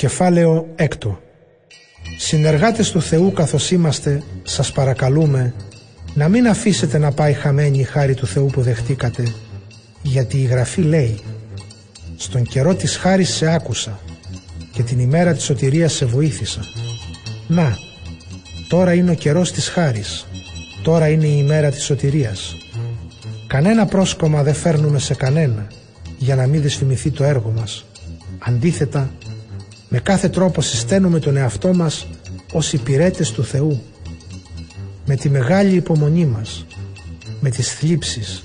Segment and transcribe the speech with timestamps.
[0.00, 1.20] Κεφάλαιο έκτο
[2.18, 5.54] Συνεργάτες του Θεού καθώς είμαστε, σας παρακαλούμε
[6.14, 9.22] να μην αφήσετε να πάει χαμένη η χάρη του Θεού που δεχτήκατε,
[10.02, 11.18] γιατί η Γραφή λέει
[12.16, 14.00] «Στον καιρό της χάρης σε άκουσα
[14.72, 16.60] και την ημέρα της σωτηρίας σε βοήθησα».
[17.46, 17.76] Να,
[18.68, 20.26] τώρα είναι ο καιρός της χάρης,
[20.82, 22.56] τώρα είναι η ημέρα της σωτηρίας.
[23.46, 25.66] Κανένα πρόσκομα δεν φέρνουμε σε κανένα
[26.18, 27.84] για να μην δυσφημιθεί το έργο μας.
[28.38, 29.10] Αντίθετα,
[29.92, 32.06] με κάθε τρόπο συσταίνουμε τον εαυτό μας
[32.52, 33.82] ως υπηρέτες του Θεού.
[35.04, 36.66] Με τη μεγάλη υπομονή μας,
[37.40, 38.44] με τις θλίψεις,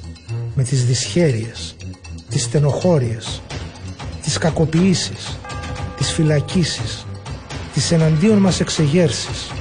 [0.55, 1.75] με τις δυσχέρειες,
[2.29, 3.41] τις στενοχώριες,
[4.21, 5.37] τις κακοποιήσεις,
[5.97, 7.05] τις φυλακίσεις,
[7.73, 9.51] τις εναντίον μας εξεγέρσεις,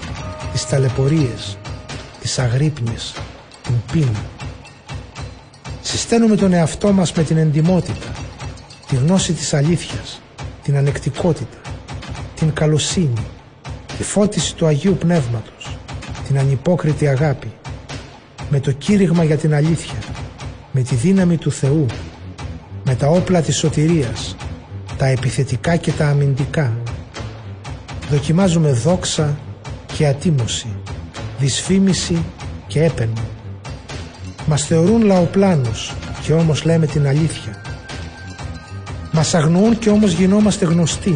[0.52, 1.58] τις ταλαιπωρίες,
[2.20, 3.14] τις αγρύπνιες,
[3.62, 4.24] την πείνα.
[5.82, 8.12] Συσταίνουμε τον εαυτό μας με την εντιμότητα,
[8.86, 10.20] τη γνώση της αλήθειας,
[10.62, 11.58] την ανεκτικότητα,
[12.44, 13.26] την καλοσύνη,
[13.96, 15.78] τη φώτιση του Αγίου Πνεύματος,
[16.26, 17.52] την ανυπόκριτη αγάπη,
[18.50, 19.98] με το κήρυγμα για την αλήθεια,
[20.72, 21.86] με τη δύναμη του Θεού,
[22.84, 24.36] με τα όπλα της σωτηρίας,
[24.96, 26.72] τα επιθετικά και τα αμυντικά.
[28.10, 29.38] Δοκιμάζουμε δόξα
[29.96, 30.68] και ατίμωση,
[31.38, 32.24] δυσφήμιση
[32.66, 33.22] και έπαινο.
[34.46, 37.62] Μας θεωρούν λαοπλάνους και όμως λέμε την αλήθεια.
[39.12, 41.14] Μας αγνοούν και όμως γινόμαστε γνωστοί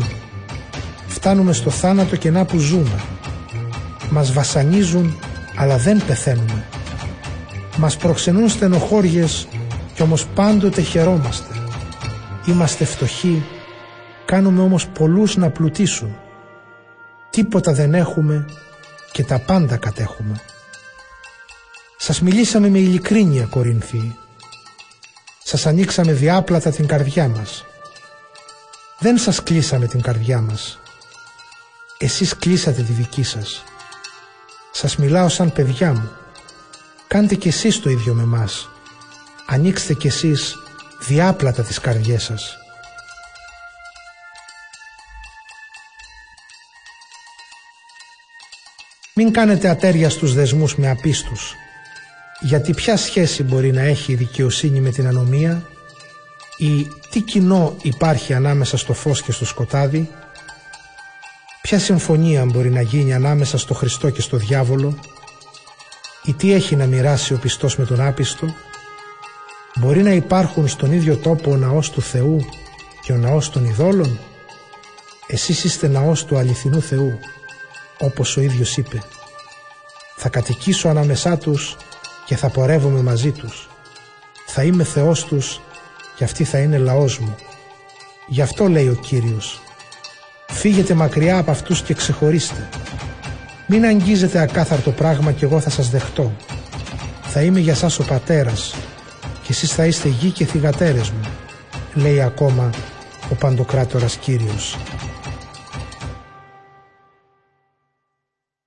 [1.18, 3.00] φτάνουμε στο θάνατο και να που ζούμε.
[4.10, 5.18] Μας βασανίζουν
[5.56, 6.64] αλλά δεν πεθαίνουμε.
[7.76, 9.48] Μας προξενούν στενοχώριες
[9.94, 11.54] και όμως πάντοτε χαιρόμαστε.
[12.46, 13.44] Είμαστε φτωχοί,
[14.24, 16.16] κάνουμε όμως πολλούς να πλουτίσουν.
[17.30, 18.44] Τίποτα δεν έχουμε
[19.12, 20.40] και τα πάντα κατέχουμε.
[21.96, 24.16] Σας μιλήσαμε με ειλικρίνεια Κορινθοί.
[25.44, 27.64] Σας ανοίξαμε διάπλατα την καρδιά μας.
[28.98, 30.78] Δεν σας κλείσαμε την καρδιά μας.
[32.00, 33.64] Εσείς κλείσατε τη δική σας.
[34.72, 36.10] Σας μιλάω σαν παιδιά μου.
[37.08, 38.68] Κάντε κι εσείς το ίδιο με μας.
[39.46, 40.54] Ανοίξτε κι εσείς
[41.00, 42.56] διάπλατα τις καρδιές σας.
[49.14, 51.54] Μην κάνετε ατέρια στους δεσμούς με απίστους.
[52.40, 55.68] Γιατί ποια σχέση μπορεί να έχει η δικαιοσύνη με την ανομία;
[56.56, 60.10] Ή τι κοινό υπάρχει ανάμεσα στο φως και στο σκοτάδι;
[61.68, 64.98] Ποια συμφωνία μπορεί να γίνει ανάμεσα στο Χριστό και στο διάβολο;
[66.24, 68.46] Ή τι έχει να μοιράσει ο πιστός με τον άπιστο;
[69.74, 72.46] Μπορεί να υπάρχουν στον ίδιο τόπο ο ναός του Θεού
[73.02, 74.18] και ο ναός των ειδόλων;
[75.26, 77.18] Εσείς είστε ναός του αληθινού Θεού
[77.98, 79.02] όπως ο ίδιος είπε.
[80.16, 81.76] Θα κατοικήσω ανάμεσά τους
[82.26, 83.68] και θα πορεύομαι μαζί τους.
[84.46, 85.60] Θα είμαι Θεός τους
[86.16, 87.36] και αυτοί θα είναι λαός μου.
[88.26, 89.60] Γι' αυτό λέει ο Κύριος
[90.58, 92.68] Φύγετε μακριά από αυτούς και ξεχωρίστε.
[93.66, 96.32] Μην αγγίζετε ακάθαρτο πράγμα και εγώ θα σας δεχτώ.
[97.22, 98.74] Θα είμαι για σας ο πατέρας
[99.42, 101.20] και εσείς θα είστε γη και θυγατέρες μου,
[101.94, 102.70] λέει ακόμα
[103.30, 104.76] ο Παντοκράτορας Κύριος.